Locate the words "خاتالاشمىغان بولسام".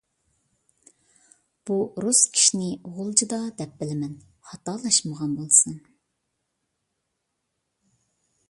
4.53-5.79